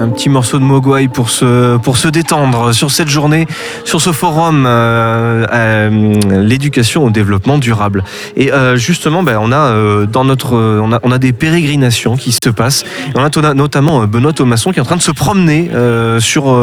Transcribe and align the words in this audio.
Un 0.00 0.10
petit 0.10 0.28
morceau 0.28 0.60
de 0.60 0.62
Mogwai 0.62 1.08
pour 1.08 1.28
se, 1.28 1.76
pour 1.78 1.96
se 1.96 2.06
détendre 2.06 2.72
sur 2.72 2.92
cette 2.92 3.08
journée, 3.08 3.48
sur 3.84 4.00
ce 4.00 4.12
forum, 4.12 4.64
euh, 4.64 5.44
euh, 5.52 6.14
l'éducation 6.44 7.04
au 7.04 7.10
développement 7.10 7.58
durable. 7.58 8.04
Et 8.36 8.52
euh, 8.52 8.76
justement, 8.76 9.24
ben, 9.24 9.38
on, 9.40 9.50
a, 9.50 10.06
dans 10.06 10.24
notre, 10.24 10.56
on, 10.56 10.92
a, 10.92 11.00
on 11.02 11.10
a 11.10 11.18
des 11.18 11.32
pérégrinations 11.32 12.16
qui 12.16 12.30
se 12.30 12.48
passent. 12.48 12.84
On 13.16 13.24
a 13.24 13.54
notamment 13.54 14.04
Benoît 14.06 14.32
Thomasson 14.32 14.70
qui 14.70 14.78
est 14.78 14.82
en 14.82 14.84
train 14.84 14.96
de 14.96 15.02
se 15.02 15.10
promener 15.10 15.68
sur, 16.20 16.56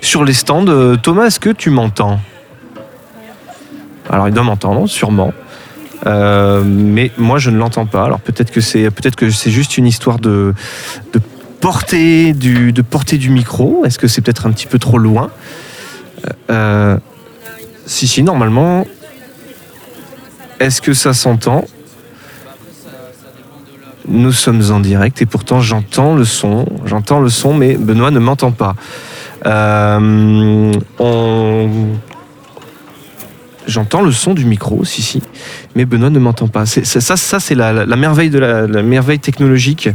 sur 0.00 0.24
les 0.24 0.32
stands. 0.32 0.96
Thomas, 1.02 1.26
est-ce 1.26 1.40
que 1.40 1.50
tu 1.50 1.70
m'entends? 1.70 2.20
Alors, 4.08 4.28
il 4.28 4.34
doit 4.34 4.44
m'entendre, 4.44 4.86
sûrement. 4.86 5.32
Mais 6.06 7.10
moi, 7.18 7.38
je 7.38 7.50
ne 7.50 7.58
l'entends 7.58 7.86
pas. 7.86 8.04
Alors, 8.04 8.20
peut-être 8.20 8.52
que 8.52 8.60
c'est 8.60 8.90
peut-être 8.90 9.16
que 9.16 9.30
c'est 9.30 9.50
juste 9.50 9.76
une 9.76 9.86
histoire 9.86 10.18
de, 10.18 10.54
de 11.12 11.20
portée 11.60 12.32
du, 12.32 12.72
de 12.72 12.82
portée 12.82 13.18
du 13.18 13.30
micro 13.30 13.84
Est-ce 13.84 13.98
que 13.98 14.08
c'est 14.08 14.20
peut-être 14.20 14.46
un 14.46 14.52
petit 14.52 14.66
peu 14.66 14.78
trop 14.78 14.98
loin? 14.98 15.30
Euh, 16.50 16.96
Si, 17.86 18.06
si, 18.06 18.22
normalement. 18.22 18.86
Est-ce 20.60 20.80
que 20.82 20.92
ça 20.92 21.14
s'entend? 21.14 21.64
Nous 24.06 24.32
sommes 24.32 24.62
en 24.70 24.80
direct 24.80 25.22
et 25.22 25.26
pourtant 25.26 25.60
j'entends 25.60 26.14
le 26.14 26.24
son. 26.24 26.66
J'entends 26.84 27.20
le 27.20 27.28
son, 27.28 27.54
mais 27.54 27.76
Benoît 27.76 28.10
ne 28.10 28.18
m'entend 28.18 28.50
pas. 28.50 28.74
Euh, 29.46 30.72
on... 30.98 31.70
J'entends 33.70 34.02
le 34.02 34.10
son 34.12 34.34
du 34.34 34.44
micro, 34.44 34.84
si, 34.84 35.00
si, 35.00 35.22
mais 35.76 35.84
Benoît 35.84 36.10
ne 36.10 36.18
m'entend 36.18 36.48
pas. 36.48 36.66
C'est, 36.66 36.84
ça, 36.84 37.16
ça 37.16 37.38
c'est 37.40 37.54
la, 37.54 37.72
la- 37.72 37.86
la 37.86 37.96
merveille 37.96 38.28
de 38.28 38.38
la, 38.38 38.66
la 38.66 38.82
merveille 38.82 39.20
technologique. 39.20 39.88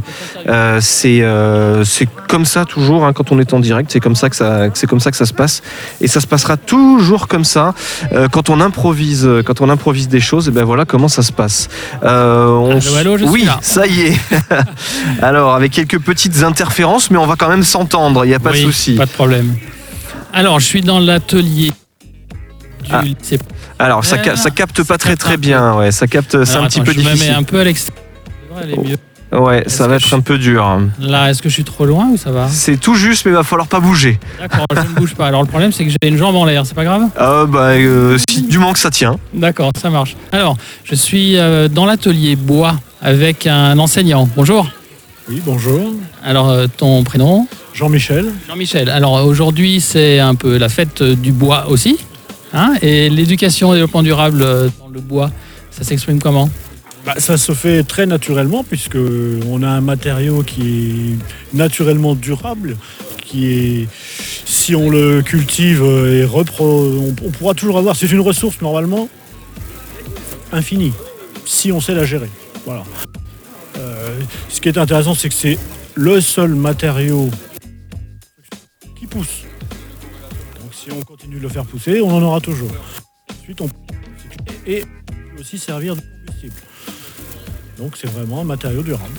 Euh, 0.48 0.78
c'est, 0.80 1.20
euh, 1.22 1.84
c'est 1.84 2.08
comme 2.28 2.44
ça 2.46 2.64
toujours 2.64 3.04
hein, 3.04 3.12
quand 3.12 3.32
on 3.32 3.38
est 3.38 3.52
en 3.52 3.60
direct. 3.60 3.90
C'est 3.92 4.00
comme 4.00 4.16
ça 4.16 4.30
que 4.30 4.36
ça, 4.36 4.68
c'est 4.74 4.86
comme 4.86 5.00
ça 5.00 5.10
que 5.10 5.16
ça 5.16 5.26
se 5.26 5.34
passe, 5.34 5.62
et 6.00 6.08
ça 6.08 6.20
se 6.20 6.26
passera 6.26 6.56
toujours 6.56 7.28
comme 7.28 7.44
ça 7.44 7.74
euh, 8.12 8.28
quand 8.28 8.48
on 8.50 8.60
improvise, 8.60 9.28
quand 9.44 9.60
on 9.60 9.68
improvise 9.68 10.08
des 10.08 10.20
choses. 10.20 10.48
Et 10.48 10.50
ben 10.50 10.64
voilà 10.64 10.84
comment 10.86 11.08
ça 11.08 11.22
se 11.22 11.32
passe. 11.32 11.68
On 12.02 12.78
Allô, 12.80 12.94
allô, 12.96 13.18
je 13.18 13.24
suis 13.24 13.32
oui, 13.32 13.44
là. 13.44 13.58
ça 13.62 13.86
y 13.86 14.00
est. 14.00 14.16
Alors 15.22 15.54
avec 15.54 15.72
quelques 15.72 15.98
petites 16.00 16.42
interférences, 16.42 17.10
mais 17.10 17.18
on 17.18 17.26
va 17.26 17.36
quand 17.36 17.48
même 17.48 17.62
s'entendre. 17.62 18.24
Il 18.24 18.28
n'y 18.28 18.34
a 18.34 18.38
pas 18.40 18.52
Oui, 18.52 18.62
de 18.64 18.66
souci. 18.70 18.94
Pas 18.94 19.06
de 19.06 19.10
problème. 19.10 19.54
Alors, 20.32 20.60
je 20.60 20.66
suis 20.66 20.80
dans 20.82 20.98
l'atelier 20.98 21.72
du 22.84 22.90
Ah. 22.92 23.02
Alors 23.78 24.04
ça, 24.04 24.22
ca- 24.22 24.36
ça 24.36 24.50
capte 24.50 24.78
ça 24.78 24.84
pas 24.84 24.98
très 24.98 25.16
très 25.16 25.32
peu. 25.34 25.40
bien. 25.40 25.74
Ouais, 25.76 25.92
ça 25.92 26.06
capte. 26.06 26.44
C'est 26.44 26.52
Alors, 26.52 26.64
un 26.64 26.68
petit 26.68 26.80
attends, 26.80 26.92
peu 26.92 27.00
je 27.00 27.06
me 27.08 27.14
mets 27.18 27.28
un 27.30 27.42
peu 27.42 27.60
à 27.60 27.64
l'extérieur. 27.64 28.02
Elle 28.62 28.70
est 28.72 28.76
mieux. 28.78 28.96
Ouais, 29.32 29.62
Est-ce 29.66 29.76
ça 29.78 29.88
va 29.88 29.94
que 29.98 30.02
être 30.02 30.08
je- 30.08 30.14
un 30.14 30.20
peu 30.20 30.38
dur. 30.38 30.80
Là, 31.00 31.28
est-ce 31.30 31.42
que 31.42 31.48
je 31.48 31.54
suis 31.54 31.64
trop 31.64 31.84
loin 31.84 32.08
ou 32.12 32.16
ça 32.16 32.30
va 32.30 32.48
C'est 32.48 32.78
tout 32.78 32.94
juste, 32.94 33.26
mais 33.26 33.32
il 33.32 33.34
va 33.34 33.42
falloir 33.42 33.66
pas 33.66 33.80
bouger. 33.80 34.18
D'accord, 34.38 34.64
je 34.72 34.80
ne 34.80 34.94
bouge 35.00 35.14
pas. 35.14 35.26
Alors, 35.26 35.42
le 35.42 35.48
problème, 35.48 35.72
c'est 35.72 35.84
que 35.84 35.90
j'ai 35.90 36.08
une 36.08 36.16
jambe 36.16 36.36
en 36.36 36.44
l'air. 36.44 36.64
C'est 36.64 36.74
pas 36.76 36.84
grave 36.84 37.02
Ah 37.18 37.44
bah, 37.46 37.70
euh, 37.72 38.16
si, 38.30 38.42
du 38.42 38.58
moment 38.58 38.72
que 38.72 38.78
ça 38.78 38.90
tient. 38.90 39.18
D'accord, 39.34 39.72
ça 39.80 39.90
marche. 39.90 40.16
Alors, 40.32 40.56
je 40.84 40.94
suis 40.94 41.36
euh, 41.36 41.68
dans 41.68 41.86
l'atelier 41.86 42.36
bois 42.36 42.76
avec 43.02 43.46
un 43.48 43.76
enseignant. 43.78 44.28
Bonjour. 44.36 44.68
Oui, 45.28 45.42
bonjour. 45.44 45.92
Alors, 46.24 46.48
euh, 46.48 46.66
ton 46.74 47.02
prénom? 47.02 47.48
Jean-Michel. 47.74 48.26
Jean-Michel. 48.48 48.88
Alors, 48.88 49.26
aujourd'hui, 49.26 49.80
c'est 49.80 50.20
un 50.20 50.36
peu 50.36 50.56
la 50.56 50.68
fête 50.68 51.02
euh, 51.02 51.16
du 51.16 51.32
bois 51.32 51.66
aussi. 51.68 51.98
Hein 52.52 52.74
et 52.82 53.08
l'éducation 53.10 53.70
au 53.70 53.74
développement 53.74 54.02
durable 54.02 54.42
euh, 54.42 54.68
dans 54.78 54.88
le 54.88 55.00
bois, 55.00 55.30
ça 55.70 55.84
s'exprime 55.84 56.20
comment? 56.20 56.48
Bah, 57.04 57.14
ça 57.18 57.36
se 57.36 57.52
fait 57.52 57.82
très 57.84 58.06
naturellement 58.06 58.64
puisque 58.64 58.98
on 59.48 59.62
a 59.62 59.68
un 59.68 59.80
matériau 59.80 60.42
qui 60.42 60.62
est 61.12 61.56
naturellement 61.56 62.14
durable, 62.14 62.76
qui 63.24 63.46
est, 63.46 63.88
si 64.44 64.74
on 64.74 64.90
le 64.90 65.22
cultive 65.22 65.82
et 65.82 66.24
repro, 66.24 67.12
on, 67.24 67.30
pourra 67.30 67.54
toujours 67.54 67.78
avoir. 67.78 67.94
C'est 67.94 68.10
une 68.10 68.20
ressource 68.20 68.60
normalement 68.60 69.08
infinie, 70.52 70.92
si 71.44 71.70
on 71.70 71.80
sait 71.80 71.94
la 71.94 72.04
gérer. 72.04 72.30
Voilà. 72.64 72.84
Euh, 73.78 74.18
ce 74.48 74.60
qui 74.60 74.68
est 74.68 74.78
intéressant, 74.78 75.14
c'est 75.14 75.28
que 75.28 75.34
c'est 75.34 75.58
le 75.94 76.20
seul 76.20 76.54
matériau 76.54 77.30
qui 78.98 79.06
pousse. 79.06 79.45
Si 80.86 80.92
on 80.92 81.02
continue 81.02 81.38
de 81.38 81.40
le 81.40 81.48
faire 81.48 81.64
pousser, 81.64 82.00
on 82.00 82.10
en 82.10 82.22
aura 82.22 82.40
toujours. 82.40 82.70
Ensuite, 83.28 83.60
on 83.60 83.68
et 84.68 84.84
aussi 85.36 85.58
servir 85.58 85.96
de 85.96 86.00
combustible. 86.00 86.54
Donc 87.76 87.96
c'est 87.96 88.06
vraiment 88.06 88.42
un 88.42 88.44
matériau 88.44 88.84
durable. 88.84 89.18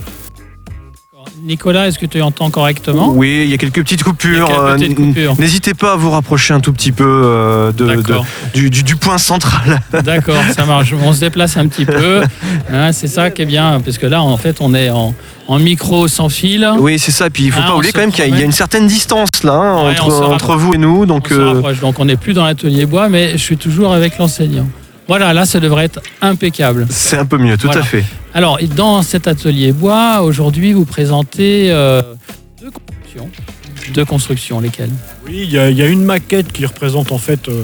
Nicolas, 1.44 1.88
est-ce 1.88 2.00
que 2.00 2.06
tu 2.06 2.22
entends 2.22 2.50
correctement 2.50 3.12
Oui, 3.14 3.42
il 3.44 3.50
y 3.50 3.54
a 3.54 3.58
quelques 3.58 3.82
petites 3.84 4.04
coupures. 4.04 4.50
Euh, 4.50 4.78
coupures. 4.96 5.36
N'hésitez 5.38 5.74
pas 5.74 5.94
à 5.94 5.96
vous 5.96 6.10
rapprocher 6.10 6.54
un 6.54 6.60
tout 6.60 6.74
petit 6.74 6.92
peu 6.92 7.04
euh, 7.06 7.72
de, 7.72 7.86
de- 7.86 7.96
D'accord, 7.96 8.26
du, 8.54 8.70
du- 8.70 8.84
du 8.84 8.96
point 8.96 9.18
central. 9.18 9.82
d'accord, 10.04 10.42
ça 10.56 10.66
marche. 10.66 10.94
On 11.04 11.14
se 11.14 11.20
déplace 11.20 11.56
un 11.58 11.68
petit 11.68 11.86
peu. 11.86 12.22
Hein, 12.70 12.92
c'est 12.92 13.08
ça 13.08 13.30
qui 13.32 13.44
est 13.44 13.46
bien, 13.46 13.80
parce 13.84 13.98
que 13.98 14.06
là, 14.08 14.22
en 14.22 14.36
fait, 14.36 14.58
on 14.60 14.74
est 14.74 14.90
en, 14.90 15.14
en 15.48 15.60
micro 15.60 16.08
sans 16.10 16.28
fil. 16.28 16.68
Oui, 16.80 17.00
c'est 17.00 17.12
ça. 17.12 17.30
Puis 17.30 17.46
il 17.46 17.52
faut 17.52 17.62
Ah, 17.64 17.68
pas 17.70 17.76
oublier 17.78 17.94
quand 17.94 18.02
même 18.02 18.12
qu'il 18.12 18.28
y, 18.28 18.34
a- 18.34 18.38
y 18.40 18.44
une 18.44 18.52
certaine 18.52 18.88
distance 18.88 19.30
là 19.44 19.54
hein, 19.54 19.86
Ouais, 19.88 20.00
entre, 20.00 20.56
vous 20.58 20.74
et 20.74 20.78
nous. 20.78 21.04
On 21.04 21.06
Donc 21.06 21.30
se 21.30 21.34
euh, 21.36 21.54
rapproche. 21.54 21.80
Donc, 21.80 21.98
on 22.00 22.06
n'est 22.06 22.18
plus 22.18 22.34
dans 22.34 22.44
l'atelier 22.46 22.86
bois, 22.86 23.08
mais 23.10 23.32
je 23.34 23.38
suis 23.38 23.56
toujours 23.58 23.94
avec 23.94 24.18
l'enseignant. 24.18 24.68
Voilà, 25.08 25.34
là, 25.34 25.46
ça 25.46 25.60
devrait 25.60 25.86
être 25.86 26.02
impeccable. 26.22 26.86
c'est 26.90 27.18
un 27.18 27.26
peu 27.26 27.38
mieux, 27.38 27.58
tout 27.58 27.68
Voilà. 27.68 27.82
à 27.82 27.84
fait. 27.86 28.04
Alors, 28.34 28.60
dans 28.76 29.02
cet 29.02 29.28
atelier 29.28 29.72
bois, 29.72 30.22
aujourd'hui, 30.22 30.74
vous 30.74 30.86
présentez 30.86 31.72
euh, 31.72 32.02
deux 32.62 32.70
constructions. 32.72 33.30
Deux 33.94 34.06
constructions, 34.06 34.60
lesquelles? 34.60 34.92
Oui, 35.26 35.42
il 35.44 35.52
y, 35.52 35.58
a- 35.58 35.70
il 35.70 35.78
y 35.78 35.82
a 35.82 35.88
une 35.88 36.04
maquette 36.04 36.52
qui 36.52 36.66
représente 36.66 37.12
en 37.14 37.18
fait 37.18 37.48
euh, 37.48 37.64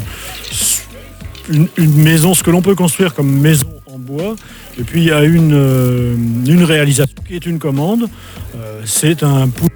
une, 1.50 1.68
une 1.78 1.94
maison, 1.96 2.34
ce 2.34 2.44
que 2.44 2.50
l'on 2.52 2.62
peut 2.62 2.76
construire 2.76 3.14
comme 3.14 3.30
maison 3.30 3.68
en 3.94 4.00
bois. 4.00 4.36
Et 4.80 4.84
puis 4.84 5.02
il 5.02 5.08
y 5.08 5.12
a 5.12 5.24
une, 5.24 5.54
euh, 5.54 6.16
une 6.48 6.64
réalisation 6.64 7.16
qui 7.28 7.36
est 7.36 7.46
une 7.46 7.60
commande. 7.60 8.08
Euh, 8.56 8.82
c'est 8.86 9.22
un 9.24 9.50
pou- 9.50 9.68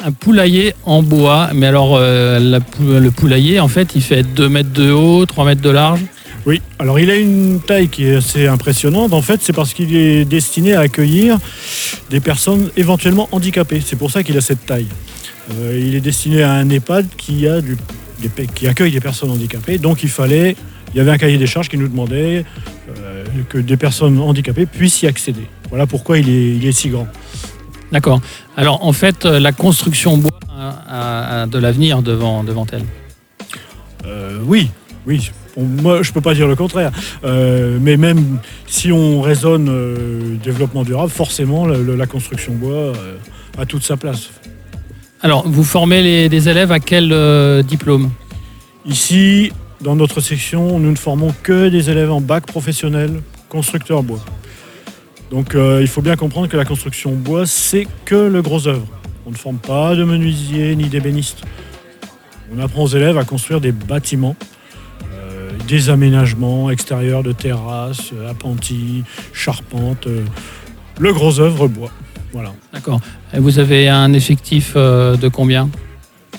Un 0.00 0.12
poulailler 0.12 0.74
en 0.84 1.02
bois, 1.02 1.50
mais 1.54 1.66
alors 1.66 1.96
euh, 1.96 2.38
le 2.38 3.10
poulailler, 3.10 3.58
en 3.58 3.66
fait, 3.66 3.96
il 3.96 4.02
fait 4.02 4.22
2 4.22 4.48
mètres 4.48 4.72
de 4.72 4.92
haut, 4.92 5.26
3 5.26 5.44
mètres 5.44 5.60
de 5.60 5.70
large. 5.70 6.00
Oui, 6.46 6.62
alors 6.78 7.00
il 7.00 7.10
a 7.10 7.16
une 7.16 7.60
taille 7.60 7.88
qui 7.88 8.04
est 8.04 8.14
assez 8.14 8.46
impressionnante. 8.46 9.12
En 9.12 9.22
fait, 9.22 9.40
c'est 9.42 9.52
parce 9.52 9.74
qu'il 9.74 9.96
est 9.96 10.24
destiné 10.24 10.74
à 10.74 10.80
accueillir 10.80 11.38
des 12.10 12.20
personnes 12.20 12.70
éventuellement 12.76 13.28
handicapées. 13.32 13.82
C'est 13.84 13.96
pour 13.96 14.12
ça 14.12 14.22
qu'il 14.22 14.36
a 14.38 14.40
cette 14.40 14.64
taille. 14.64 14.86
Euh, 15.52 15.82
il 15.84 15.96
est 15.96 16.00
destiné 16.00 16.42
à 16.42 16.52
un 16.52 16.70
EHPAD 16.70 17.06
qui, 17.16 17.48
a 17.48 17.60
qui 18.54 18.68
accueille 18.68 18.92
des 18.92 19.00
personnes 19.00 19.30
handicapées. 19.30 19.78
Donc 19.78 20.04
il 20.04 20.08
fallait, 20.08 20.54
il 20.94 20.98
y 20.98 21.00
avait 21.00 21.10
un 21.10 21.18
cahier 21.18 21.38
des 21.38 21.46
charges 21.48 21.68
qui 21.68 21.76
nous 21.76 21.88
demandait 21.88 22.44
euh, 22.96 23.24
que 23.48 23.58
des 23.58 23.76
personnes 23.76 24.18
handicapées 24.20 24.66
puissent 24.66 25.02
y 25.02 25.08
accéder. 25.08 25.48
Voilà 25.70 25.86
pourquoi 25.86 26.18
il 26.18 26.28
est, 26.28 26.56
il 26.56 26.66
est 26.66 26.72
si 26.72 26.88
grand. 26.88 27.08
D'accord. 27.92 28.20
Alors, 28.56 28.84
en 28.84 28.92
fait, 28.92 29.24
euh, 29.24 29.40
la 29.40 29.52
construction 29.52 30.18
bois 30.18 30.30
a, 30.58 30.68
a- 30.88 31.42
a 31.42 31.46
de 31.46 31.58
l'avenir 31.58 32.02
devant, 32.02 32.44
devant 32.44 32.66
elle. 32.72 32.84
Euh, 34.06 34.38
oui, 34.44 34.70
oui. 35.06 35.30
Moi, 35.56 36.02
je 36.02 36.12
peux 36.12 36.20
pas 36.20 36.34
dire 36.34 36.46
le 36.46 36.54
contraire. 36.54 36.92
Euh, 37.24 37.78
mais 37.80 37.96
même 37.96 38.38
si 38.66 38.92
on 38.92 39.20
raisonne 39.22 39.68
euh, 39.68 40.36
développement 40.42 40.84
durable, 40.84 41.10
forcément, 41.10 41.66
la 41.66 42.06
construction 42.06 42.52
bois 42.54 42.92
a 43.56 43.66
toute 43.66 43.82
sa 43.82 43.96
place. 43.96 44.30
Alors, 45.20 45.48
vous 45.48 45.64
formez 45.64 46.00
les, 46.02 46.28
des 46.28 46.48
élèves 46.48 46.70
à 46.70 46.78
quel 46.78 47.12
diplôme? 47.64 48.10
Ici, 48.86 49.50
dans 49.80 49.96
notre 49.96 50.20
section, 50.20 50.78
nous 50.78 50.90
ne 50.90 50.96
formons 50.96 51.34
que 51.42 51.68
des 51.68 51.90
élèves 51.90 52.12
en 52.12 52.20
bac 52.20 52.46
professionnel 52.46 53.20
constructeur 53.48 54.02
bois. 54.04 54.20
Donc, 55.30 55.54
euh, 55.54 55.78
il 55.80 55.88
faut 55.88 56.02
bien 56.02 56.16
comprendre 56.16 56.48
que 56.48 56.56
la 56.56 56.64
construction 56.64 57.12
bois, 57.12 57.46
c'est 57.46 57.86
que 58.04 58.14
le 58.14 58.42
gros 58.42 58.66
œuvre. 58.66 58.86
On 59.26 59.30
ne 59.30 59.36
forme 59.36 59.58
pas 59.58 59.94
de 59.94 60.04
menuisiers 60.04 60.74
ni 60.74 60.84
d'ébénistes. 60.84 61.42
On 62.50 62.58
apprend 62.60 62.84
aux 62.84 62.88
élèves 62.88 63.18
à 63.18 63.24
construire 63.24 63.60
des 63.60 63.72
bâtiments, 63.72 64.36
euh, 65.12 65.50
des 65.66 65.90
aménagements 65.90 66.70
extérieurs 66.70 67.22
de 67.22 67.32
terrasses, 67.32 68.10
euh, 68.14 68.30
appentis, 68.30 69.04
charpentes, 69.34 70.06
euh, 70.06 70.24
le 70.98 71.12
gros 71.12 71.40
œuvre 71.40 71.68
bois. 71.68 71.90
Voilà. 72.32 72.52
D'accord. 72.72 73.00
Et 73.34 73.38
vous 73.38 73.58
avez 73.58 73.88
un 73.88 74.12
effectif 74.14 74.76
de 74.76 75.28
combien? 75.28 75.68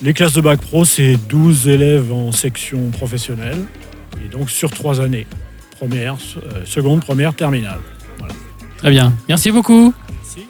Les 0.02 0.14
classes 0.14 0.32
de 0.32 0.40
bac 0.40 0.60
pro, 0.60 0.84
c'est 0.84 1.16
12 1.28 1.68
élèves 1.68 2.12
en 2.12 2.32
section 2.32 2.90
professionnelle, 2.90 3.58
et 4.24 4.28
donc 4.28 4.50
sur 4.50 4.70
trois 4.70 5.00
années. 5.00 5.26
Première, 5.78 6.16
seconde, 6.64 7.04
première, 7.04 7.34
terminale. 7.34 7.80
Très 8.80 8.90
bien. 8.90 9.12
Merci 9.28 9.50
beaucoup. 9.50 9.92
Merci. 10.22 10.46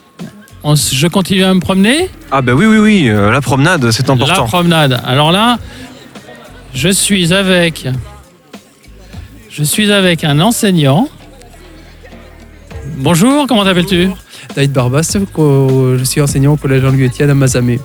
On 0.63 0.73
s- 0.73 0.93
je 0.93 1.07
continue 1.07 1.43
à 1.43 1.53
me 1.53 1.59
promener. 1.59 2.09
Ah 2.31 2.41
bah 2.41 2.53
oui, 2.53 2.65
oui, 2.65 2.77
oui. 2.77 3.09
euh, 3.09 3.31
la 3.31 3.41
promenade, 3.41 3.89
c'est 3.91 4.07
La 4.07 4.13
important. 4.13 4.45
promenade. 4.45 5.01
Alors 5.05 5.31
là, 5.31 5.57
je 6.73 6.89
suis 6.89 7.33
avec, 7.33 7.87
je 9.49 9.63
suis 9.63 9.91
avec 9.91 10.23
un 10.23 10.39
enseignant. 10.39 11.09
Bonjour, 12.97 13.47
comment 13.47 13.63
t'appelles-tu? 13.65 14.09
David 14.55 14.71
Barbas, 14.71 15.15
je 15.17 16.03
suis 16.03 16.21
enseignant 16.21 16.53
au 16.53 16.57
collège 16.57 16.81
Jean-Louis 16.81 17.05
Etienne 17.07 17.29
à 17.29 17.35
Mazamet. 17.35 17.79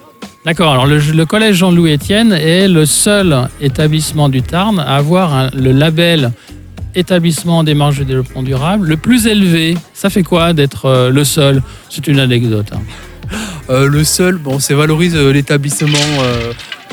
D'accord, 0.45 0.73
alors 0.73 0.87
le, 0.87 0.99
le 0.99 1.27
collège 1.27 1.57
Jean-Louis 1.57 1.93
Etienne 1.95 2.33
est 2.33 2.69
le 2.69 2.87
seul 2.87 3.49
établissement 3.61 4.29
du 4.29 4.43
Tarn 4.43 4.79
à 4.79 4.95
avoir 4.97 5.35
un- 5.35 5.51
le 5.55 5.73
label 5.73 6.31
établissement 6.97 7.59
en 7.59 7.65
démarche 7.65 7.99
de 7.99 8.05
développement 8.05 8.43
durable 8.43 8.89
le 8.89 8.97
plus 8.97 9.27
élevé. 9.29 9.77
Ça 9.95 10.11
fait 10.11 10.23
quoi 10.25 10.53
d'être 10.53 10.87
euh, 10.87 11.11
le 11.11 11.23
seul? 11.25 11.63
C'est 11.89 12.09
une 12.09 12.19
anecdote. 12.19 12.67
hein. 12.73 12.81
Euh, 13.71 13.89
le 13.89 14.05
seul, 14.05 14.37
bon, 14.37 14.59
c'est 14.59 14.75
valorise 14.75 15.15
euh, 15.17 15.33
l'établissement 15.33 15.99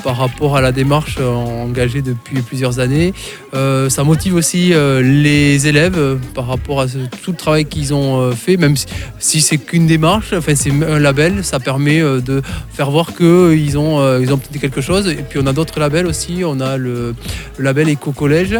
par 0.03 0.17
rapport 0.17 0.57
à 0.57 0.61
la 0.61 0.73
démarche 0.73 1.17
engagée 1.19 2.01
depuis 2.01 2.41
plusieurs 2.41 2.79
années. 2.79 3.13
Ça 3.53 4.03
motive 4.03 4.35
aussi 4.35 4.73
les 4.73 5.67
élèves 5.67 6.17
par 6.33 6.47
rapport 6.47 6.81
à 6.81 6.87
tout 6.87 7.31
le 7.31 7.37
travail 7.37 7.63
qu'ils 7.63 7.93
ont 7.93 8.31
fait, 8.33 8.57
même 8.57 8.75
si, 9.19 9.39
c'est 9.39 9.57
qu'une 9.57 9.87
démarche, 9.87 10.33
enfin 10.35 10.55
c'est 10.55 10.71
un 10.71 10.99
label, 10.99 11.45
ça 11.45 11.61
permet 11.61 12.01
de 12.01 12.41
faire 12.73 12.91
voir 12.91 13.15
qu'ils 13.15 13.77
ont, 13.77 14.19
ils 14.19 14.33
ont 14.33 14.39
quelque 14.59 14.81
chose. 14.81 15.07
Et 15.07 15.23
puis 15.29 15.39
on 15.41 15.47
a 15.47 15.53
d'autres 15.53 15.79
labels 15.79 16.07
aussi, 16.07 16.41
on 16.45 16.59
a 16.59 16.75
le, 16.75 17.15
le 17.57 17.63
label 17.63 17.87
Éco-Collège 17.87 18.59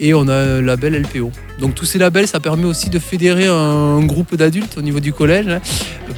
et 0.00 0.14
on 0.14 0.28
a 0.28 0.44
le 0.44 0.60
label 0.60 1.00
LPO. 1.02 1.30
Donc 1.60 1.74
tous 1.74 1.84
ces 1.84 1.98
labels, 1.98 2.26
ça 2.26 2.40
permet 2.40 2.64
aussi 2.64 2.90
de 2.90 2.98
fédérer 2.98 3.46
un 3.46 4.04
groupe 4.04 4.34
d'adultes 4.34 4.76
au 4.76 4.82
niveau 4.82 5.00
du 5.00 5.12
collège, 5.12 5.46
hein, 5.46 5.60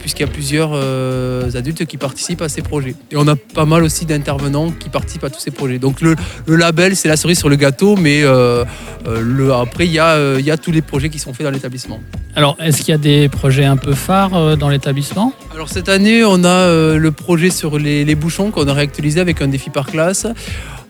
puisqu'il 0.01 0.23
y 0.23 0.29
a 0.29 0.33
plusieurs 0.33 0.71
euh, 0.73 1.51
adultes 1.55 1.85
qui 1.85 1.99
participent 1.99 2.43
à 2.43 2.49
ces 2.49 2.63
projets. 2.63 2.95
Et 3.11 3.17
on 3.17 3.29
a 3.29 3.37
pas 3.37 3.67
mal 3.67 3.83
aussi 3.83 4.07
d'intervenants 4.07 4.71
qui 4.71 4.89
participent 4.89 5.25
à 5.25 5.31
tous 5.31 5.41
ces 5.41 5.51
projets. 5.51 5.79
Donc 5.79 6.01
le, 6.01 6.17
le 6.47 6.57
label, 6.57 6.97
c'est 6.97 7.09
la 7.09 7.17
cerise 7.17 7.39
sur 7.39 7.51
le 7.51 7.57
gâteau, 7.57 7.97
mais 7.97 8.23
euh, 8.23 8.65
euh, 9.07 9.21
le, 9.21 9.53
après, 9.53 9.87
il 9.87 9.93
y, 9.93 9.99
a, 9.99 10.39
il 10.39 10.45
y 10.45 10.51
a 10.51 10.57
tous 10.57 10.73
les 10.73 10.83
projets 10.83 11.11
qui 11.11 11.19
sont 11.19 11.35
faits 11.35 11.45
dans 11.45 11.53
l'établissement. 11.53 12.01
Alors, 12.35 12.57
est-ce 12.61 12.79
qu'il 12.79 12.89
y 12.89 12.95
a 12.95 12.99
des 12.99 13.29
projets 13.29 13.65
un 13.65 13.77
peu 13.77 13.95
phares 13.95 14.57
dans 14.57 14.69
l'établissement? 14.69 15.33
Alors 15.55 15.69
cette 15.71 15.89
année, 15.89 16.23
on 16.25 16.45
a 16.45 16.69
le 16.97 17.11
projet 17.11 17.51
sur 17.51 17.79
les, 17.79 18.05
les 18.05 18.15
bouchons 18.15 18.51
qu'on 18.51 18.69
a 18.69 18.75
réactualisé 18.75 19.21
avec 19.21 19.41
un 19.41 19.49
défi 19.49 19.71
par 19.71 19.87
classe. 19.87 20.27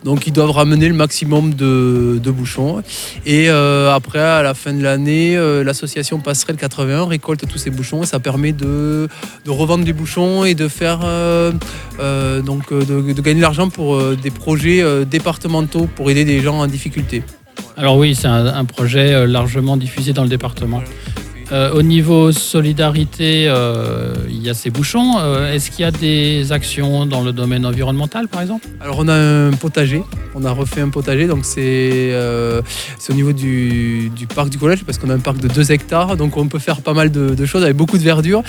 Donc 0.05 0.27
ils 0.27 0.33
doivent 0.33 0.51
ramener 0.51 0.89
le 0.89 0.95
maximum 0.95 1.55
de, 1.55 2.21
bouchons. 2.31 2.83
Et 3.25 3.49
euh, 3.49 3.93
après, 3.93 4.21
à 4.21 4.43
la 4.43 4.55
fin 4.55 4.73
de 4.73 4.83
l'année, 4.83 5.37
euh, 5.37 5.65
l'association 5.65 6.21
Passerelle 6.21 6.57
81 6.57 7.07
récolte 7.07 7.47
tous 7.49 7.59
ces 7.59 7.71
bouchons 7.71 8.03
et 8.03 8.07
ça 8.07 8.21
permet 8.21 8.53
de, 8.53 9.09
revendre 9.47 9.85
des 9.85 9.93
bouchons 9.93 10.45
et 10.45 10.55
de 10.55 10.69
faire 10.69 11.01
euh, 11.05 11.53
donc 12.43 12.73
de, 12.73 13.21
gagner 13.21 13.37
de 13.37 13.43
l'argent 13.43 13.69
pour 13.69 14.01
des 14.17 14.31
projets 14.31 14.83
départementaux 15.07 15.89
pour 15.95 16.11
aider 16.11 16.25
des 16.25 16.41
gens 16.41 16.59
en 16.59 16.67
difficulté. 16.67 17.23
Alors 17.77 17.97
oui, 17.97 18.15
c'est 18.15 18.29
un, 18.29 18.65
projet 18.65 19.27
largement 19.27 19.77
diffusé 19.77 20.13
dans 20.13 20.23
le 20.23 20.29
département. 20.29 20.83
Euh, 21.53 21.73
au 21.73 21.83
niveau 21.83 22.33
solidarité, 22.33 23.47
euh, 23.49 24.15
il 24.29 24.43
y 24.43 24.51
a 24.51 24.55
ces 24.55 24.71
bouchons. 24.71 25.15
Euh, 25.19 25.53
Est-ce 25.53 25.71
qu'il 25.71 25.83
y 25.83 25.85
a 25.85 25.93
des 25.93 26.51
actions 26.51 27.07
dans 27.07 27.23
le 27.23 27.33
domaine 27.33 27.65
environnemental, 27.65 28.27
par 28.27 28.43
exemple? 28.43 28.67
Alors 28.81 28.97
on 28.99 29.07
a 29.07 29.15
un 29.15 29.53
potager, 29.53 30.03
on 30.35 30.45
a 30.45 30.51
refait 30.51 30.81
un 30.81 30.89
potager, 30.89 31.29
donc 31.29 31.45
c'est 31.45 32.13
au 33.09 33.13
niveau 33.13 33.33
du, 33.33 34.11
parc 34.35 34.49
du 34.49 34.59
collège 34.59 34.83
parce 34.85 34.99
qu'on 34.99 35.11
a 35.11 35.15
un 35.15 35.21
parc 35.21 35.39
de 35.39 35.47
2 35.47 35.71
hectares, 35.71 36.17
donc 36.17 36.37
on 36.37 36.49
peut 36.49 36.59
faire 36.59 36.81
pas 36.81 36.95
mal 36.95 37.11
de, 37.11 37.47
choses 37.47 37.63
avec 37.63 37.77
beaucoup 37.77 37.99
de 37.99 38.03
verdure. 38.03 38.43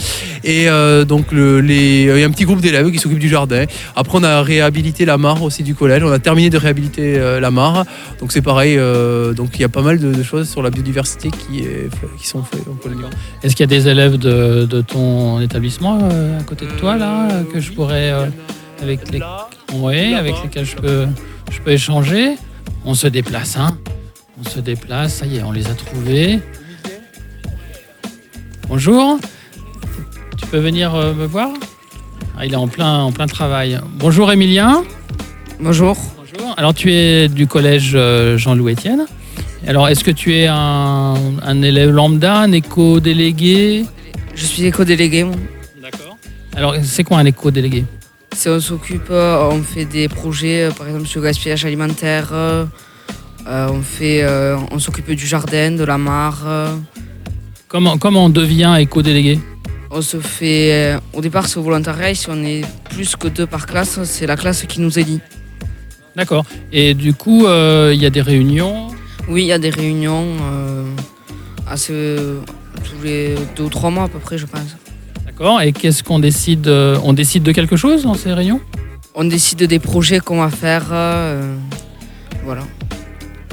Et 0.44 0.66
donc 1.06 1.28
il 1.32 1.72
y 2.08 2.24
a 2.24 2.26
un 2.26 2.32
petit 2.32 2.46
groupe 2.46 2.62
d'élèves 2.62 2.92
qui 2.92 2.98
s'occupe 2.98 3.20
du 3.20 3.30
jardin. 3.30 3.66
Après 3.96 4.18
on 4.18 4.24
a 4.24 4.42
réhabilité 4.42 5.06
la 5.06 5.18
mare 5.18 5.44
aussi 5.44 5.62
du 5.62 5.76
collège, 5.76 6.04
on 6.04 6.12
a 6.12 6.20
terminé 6.20 6.50
de 6.50 6.58
réhabiliter 6.58 7.20
la 7.40 7.52
mare, 7.52 7.86
donc 8.20 8.32
c'est 8.32 8.42
pareil, 8.42 8.78
donc 9.36 9.52
il 9.56 9.62
y 9.62 9.66
a 9.66 9.70
pas 9.70 9.84
mal 9.84 10.00
de, 10.00 10.24
choses 10.24 10.50
sur 10.50 10.64
la 10.64 10.72
biodiversité 10.72 11.30
qui, 11.30 11.64
sont 12.28 12.44
faites. 12.44 12.66
Est-ce 13.44 13.56
qu'il 13.56 13.64
y 13.64 13.74
a 13.74 13.76
des 13.80 13.88
élèves 13.88 14.18
de, 14.18 14.66
de 14.66 14.82
ton 14.82 15.40
établissement 15.42 16.00
euh, 16.02 16.40
à 16.40 16.44
côté 16.44 16.66
de 16.66 16.72
toi, 16.72 16.98
là, 16.98 17.30
euh, 17.30 17.44
que 17.44 17.60
je 17.60 17.72
pourrais, 17.72 18.12
euh, 18.12 18.28
avec 18.82 19.12
les, 19.12 19.22
ouais, 19.76 20.14
avec 20.14 20.36
lesquels 20.44 20.66
je 20.66 20.76
peux, 20.76 21.08
je 21.52 21.60
peux 21.62 21.72
échanger 21.72 22.36
On 22.86 22.94
se 22.94 23.08
déplace, 23.08 23.58
hein 23.58 23.78
On 24.40 24.48
se 24.50 24.60
déplace, 24.60 25.16
ça 25.16 25.26
y 25.26 25.38
est, 25.38 25.44
on 25.44 25.52
les 25.52 25.68
a 25.68 25.74
trouvés. 25.74 26.40
Bonjour, 28.68 29.18
tu 30.38 30.46
peux 30.48 30.60
venir 30.60 30.94
euh, 30.94 31.14
me 31.14 31.26
voir? 31.26 31.50
Ah, 32.38 32.46
Il 32.46 32.54
est 32.54 32.58
en 32.58 32.68
plein, 32.68 33.00
en 33.00 33.12
plein 33.12 33.26
travail. 33.28 33.80
Bonjour 33.96 34.32
Emilien. 34.32 34.84
Bonjour. 35.60 35.98
Bonjour. 36.18 36.54
Alors 36.58 36.74
tu 36.74 36.92
es 36.94 37.30
du 37.30 37.48
collège 37.48 37.94
euh, 37.96 38.38
Jean-Louis 38.38 38.74
Etienne? 38.74 39.06
Alors 39.68 39.90
est-ce 39.90 40.04
que 40.04 40.12
tu 40.12 40.34
es 40.34 40.48
un, 40.48 41.16
un 41.44 41.62
élève 41.62 41.90
lambda, 41.92 42.40
un 42.42 42.52
éco-délégué? 42.54 43.86
Je 44.34 44.46
suis 44.46 44.64
éco-délégué. 44.66 45.26
moi. 45.26 45.36
D'accord. 45.82 46.18
Alors 46.56 46.76
c'est 46.84 47.04
quoi 47.04 47.18
un 47.20 47.26
éco-délégué? 47.26 47.84
C'est 48.34 48.50
on 48.50 48.60
s'occupe, 48.62 49.10
euh, 49.10 49.50
on 49.52 49.62
fait 49.64 49.86
des 49.86 50.08
projets, 50.08 50.64
euh, 50.64 50.72
par 50.72 50.88
exemple 50.88 51.06
sur 51.08 51.20
le 51.22 51.28
gaspillage 51.28 51.66
alimentaire. 51.66 52.30
euh, 52.32 52.66
on 53.46 53.82
fait, 53.82 54.24
euh, 54.24 54.58
on 54.72 54.80
s'occupe 54.80 55.10
du 55.12 55.28
jardin, 55.28 55.72
de 55.72 55.84
la 55.84 55.98
mare. 55.98 56.44
euh, 56.46 56.76
comment, 57.68 57.98
comment 57.98 58.26
on 58.26 58.30
devient 58.30 58.76
éco-délégué? 58.80 59.40
On 59.92 60.02
se 60.02 60.18
fait, 60.20 60.98
au 61.14 61.20
départ 61.22 61.48
c'est 61.48 61.58
au 61.58 61.64
volontariat. 61.64 62.12
et 62.12 62.16
Si 62.16 62.30
on 62.30 62.42
est 62.44 62.62
plus 62.90 63.16
que 63.18 63.28
deux 63.28 63.48
par 63.48 63.66
classe, 63.66 64.02
c'est 64.04 64.28
la 64.28 64.38
classe 64.38 64.64
qui 64.66 64.80
nous 64.80 64.98
élit. 65.00 65.20
D'accord. 66.16 66.46
Et 66.72 66.94
du 66.94 67.14
coup, 67.14 67.42
il 67.48 67.96
y 68.02 68.06
a 68.06 68.10
des 68.10 68.22
réunions. 68.22 68.88
Oui, 69.28 69.44
il 69.44 69.48
y 69.48 69.52
a 69.52 69.60
des 69.60 69.70
réunions 69.70 70.26
euh, 70.42 70.86
assez, 71.70 72.16
tous 72.84 73.04
les 73.04 73.36
deux 73.56 73.64
ou 73.64 73.70
trois 73.70 73.90
mois 73.90 74.04
à 74.04 74.08
peu 74.08 74.20
près, 74.20 74.38
je 74.38 74.46
pense. 74.46 74.76
D'accord. 75.26 75.62
Et 75.62 75.74
qu'est-ce 75.74 76.02
qu'on 76.04 76.20
décide 76.20 76.68
euh, 76.68 76.98
On 77.04 77.14
décide 77.14 77.44
de 77.44 77.52
quelque 77.52 77.76
chose 77.76 78.04
dans 78.04 78.14
ces 78.16 78.34
réunions? 78.34 78.62
On 79.16 79.26
décide 79.26 79.64
des 79.64 79.80
projets 79.80 80.20
qu'on 80.20 80.40
va 80.42 80.50
faire. 80.50 80.86
euh, 80.92 81.56
voilà. 82.46 82.64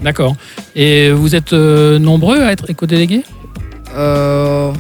D'accord. 0.03 0.37
Et 0.77 1.11
vous 1.11 1.35
êtes 1.35 1.53
euh, 1.53 1.99
nombreux 1.99 2.41
à 2.43 2.53
être 2.53 2.71
éco-délégués? 2.71 3.23
Euh, 3.97 4.73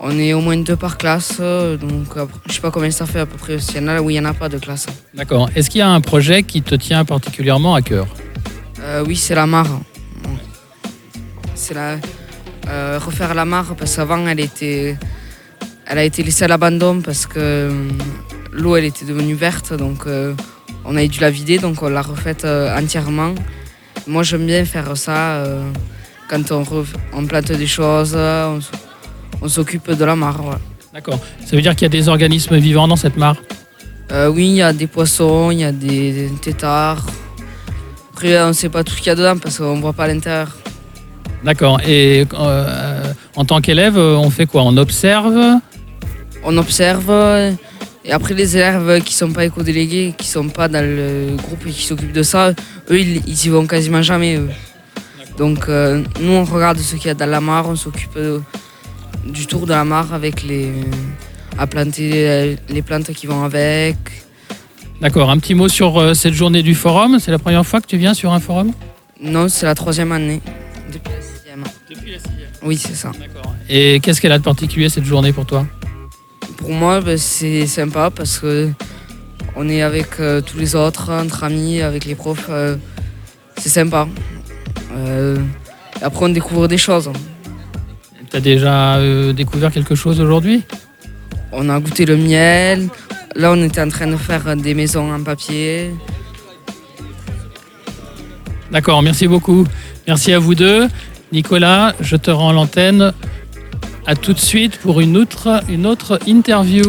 on 0.00 0.18
est 0.18 0.32
au 0.32 0.40
moins 0.40 0.56
deux 0.56 0.76
par 0.76 0.96
classe, 0.96 1.38
donc 1.40 2.16
je 2.46 2.52
sais 2.54 2.60
pas 2.60 2.70
combien 2.70 2.90
ça 2.90 3.04
fait 3.04 3.20
à 3.20 3.26
peu 3.26 3.36
près. 3.36 3.58
S'il 3.58 3.76
y 3.76 3.84
en 3.84 3.88
a 3.88 3.94
là 3.94 4.02
où 4.02 4.08
il 4.08 4.14
n'y 4.14 4.20
en 4.20 4.24
a 4.24 4.32
pas 4.32 4.48
de 4.48 4.56
classe. 4.58 4.86
D'accord. 5.14 5.50
Est-ce 5.54 5.68
qu'il 5.68 5.80
y 5.80 5.82
a 5.82 5.90
un 5.90 6.00
projet 6.00 6.42
qui 6.42 6.62
te 6.62 6.74
tient 6.74 7.04
particulièrement 7.04 7.74
à 7.74 7.82
cœur? 7.82 8.06
Euh, 8.82 9.04
oui, 9.06 9.16
c'est 9.16 9.34
la 9.34 9.46
mare. 9.46 9.80
C'est 11.60 11.74
la 11.74 11.98
euh, 12.68 12.98
refaire 13.04 13.34
la 13.34 13.44
mare 13.44 13.74
parce 13.76 13.94
qu'avant 13.96 14.26
elle 14.26 14.40
était, 14.40 14.96
elle 15.84 15.98
a 15.98 16.04
été 16.04 16.22
laissée 16.22 16.44
à 16.44 16.48
l'abandon 16.48 17.02
parce 17.02 17.26
que 17.26 17.38
euh, 17.38 17.88
l'eau 18.50 18.76
elle 18.76 18.86
était 18.86 19.04
devenue 19.04 19.34
verte, 19.34 19.74
donc 19.74 20.06
euh, 20.06 20.32
on 20.86 20.96
a 20.96 21.06
dû 21.06 21.20
la 21.20 21.30
vider, 21.30 21.58
donc 21.58 21.82
on 21.82 21.90
l'a 21.90 22.00
refaite 22.00 22.46
entièrement. 22.46 23.34
Moi 24.06 24.22
j'aime 24.22 24.46
bien 24.46 24.64
faire 24.64 24.96
ça 24.96 25.44
quand 26.30 26.50
on, 26.50 26.64
on 27.12 27.26
plante 27.26 27.52
des 27.52 27.66
choses, 27.66 28.16
on, 28.16 29.48
s'occupe 29.48 29.90
de 29.90 30.04
la 30.04 30.16
mare. 30.16 30.58
D'accord. 30.94 31.20
Ça 31.44 31.56
veut 31.56 31.62
dire 31.62 31.76
qu'il 31.76 31.82
y 31.82 31.90
a 31.92 31.96
des 32.00 32.08
organismes 32.08 32.56
vivants 32.56 32.88
dans 32.88 32.96
cette 32.96 33.18
mare? 33.18 33.36
Euh, 34.12 34.28
oui, 34.28 34.46
il 34.46 34.54
y 34.56 34.62
a 34.62 34.72
des 34.72 34.86
poissons, 34.86 35.50
il 35.50 35.58
y 35.58 35.64
a 35.64 35.72
des, 35.72 36.12
des 36.12 36.30
têtards. 36.40 37.04
Après, 38.14 38.40
on 38.42 38.48
ne 38.48 38.52
sait 38.54 38.70
pas 38.70 38.82
tout 38.82 38.94
ce 38.94 38.98
qu'il 38.98 39.08
y 39.08 39.10
a 39.10 39.14
dedans 39.14 39.36
parce 39.36 39.58
qu'on 39.58 39.76
ne 39.76 39.80
voit 39.82 39.92
pas 39.92 40.04
à 40.04 40.08
l'intérieur. 40.08 40.59
D'accord. 41.44 41.80
Et 41.86 42.26
euh, 42.34 43.12
en 43.34 43.44
tant 43.44 43.60
qu'élève, 43.60 43.96
euh, 43.96 44.16
on 44.16 44.30
fait 44.30 44.46
quoi? 44.46 44.62
On 44.62 44.76
observe? 44.76 45.58
On 46.44 46.56
observe 46.56 47.08
euh, 47.08 47.52
et 48.04 48.12
après 48.12 48.34
les 48.34 48.56
élèves 48.56 49.02
qui 49.02 49.14
sont 49.14 49.30
pas 49.30 49.44
éco-délégués, 49.44 50.14
qui 50.16 50.26
sont 50.26 50.48
pas 50.48 50.68
dans 50.68 50.84
le 50.84 51.36
groupe 51.36 51.66
et 51.66 51.70
qui 51.70 51.82
s'occupent 51.82 52.12
de 52.12 52.22
ça, 52.22 52.50
eux, 52.90 52.98
ils, 52.98 53.22
ils 53.26 53.46
y 53.46 53.48
vont 53.48 53.66
quasiment 53.66 54.02
jamais. 54.02 54.36
eux. 54.36 54.50
Donc 55.38 55.68
euh, 55.68 56.02
nous, 56.20 56.32
on 56.32 56.44
regarde 56.44 56.78
ce 56.78 56.96
qu'il 56.96 57.06
y 57.06 57.10
a 57.10 57.14
dans 57.14 57.26
la 57.26 57.40
mare, 57.40 57.68
on 57.68 57.76
s'occupe 57.76 58.18
du 59.24 59.46
tour 59.46 59.66
de 59.66 59.72
la 59.72 59.84
mare 59.84 60.12
avec 60.12 60.42
les 60.42 60.72
à 61.58 61.66
planter 61.66 62.56
les 62.68 62.82
plantes 62.82 63.12
qui 63.12 63.26
vont 63.26 63.44
avec. 63.44 63.96
D'accord. 65.00 65.30
Un 65.30 65.38
petit 65.38 65.54
mot 65.54 65.68
sur 65.68 66.14
cette 66.14 66.34
journée 66.34 66.62
du 66.62 66.74
forum. 66.74 67.18
C'est 67.18 67.30
la 67.30 67.38
première 67.38 67.64
fois 67.64 67.80
que 67.80 67.86
tu 67.86 67.96
viens 67.96 68.12
sur 68.12 68.32
un 68.32 68.40
forum? 68.40 68.72
Non, 69.22 69.48
c'est 69.48 69.66
la 69.66 69.74
troisième 69.74 70.12
année. 70.12 70.40
Depuis 70.92 71.12
la 71.12 71.22
sixième. 71.22 71.64
Depuis 71.88 72.10
la 72.12 72.18
sixième. 72.18 72.50
Oui, 72.62 72.76
c'est 72.76 72.94
ça. 72.94 73.12
D'accord. 73.18 73.54
Et 73.68 74.00
qu'est-ce 74.00 74.20
qu'elle 74.20 74.32
a 74.32 74.38
de 74.38 74.44
particulier 74.44 74.88
cette 74.88 75.04
journée 75.04 75.32
pour 75.32 75.46
toi? 75.46 75.66
Pour 76.56 76.70
moi, 76.72 77.00
ben, 77.00 77.16
c'est 77.16 77.66
sympa 77.66 78.10
parce 78.10 78.38
que 78.38 78.70
on 79.56 79.68
est 79.68 79.82
avec 79.82 80.20
euh, 80.20 80.40
tous 80.40 80.58
les 80.58 80.74
autres, 80.74 81.12
entre 81.12 81.44
amis, 81.44 81.80
avec 81.80 82.04
les 82.04 82.14
profs. 82.14 82.46
euh, 82.50 82.76
c'est 83.56 83.68
sympa. 83.68 84.08
Euh, 84.92 85.38
après, 86.02 86.24
on 86.26 86.28
découvre 86.30 86.66
des 86.68 86.78
choses. 86.78 87.10
Tu 88.30 88.36
as 88.36 88.40
déjà 88.40 88.96
euh, 88.96 89.32
découvert 89.32 89.72
quelque 89.72 89.94
chose 89.94 90.20
aujourd'hui? 90.20 90.62
On 91.52 91.68
a 91.68 91.80
goûté 91.80 92.06
le 92.06 92.16
miel. 92.16 92.88
Là, 93.34 93.52
on 93.52 93.62
était 93.62 93.80
en 93.80 93.88
train 93.88 94.06
de 94.06 94.16
faire 94.16 94.56
des 94.56 94.74
maisons 94.74 95.12
en 95.12 95.22
papier. 95.22 95.90
D'accord, 98.70 99.02
merci 99.02 99.26
beaucoup. 99.26 99.66
Merci 100.10 100.32
à 100.32 100.40
vous 100.40 100.56
deux. 100.56 100.88
Nicolas, 101.30 101.94
je 102.00 102.16
te 102.16 102.32
rends 102.32 102.50
l'antenne 102.50 103.12
À 104.08 104.16
tout 104.16 104.32
de 104.32 104.40
suite 104.40 104.76
pour 104.78 105.00
une 105.00 105.16
autre, 105.16 105.62
une 105.68 105.86
autre 105.86 106.18
interview. 106.26 106.82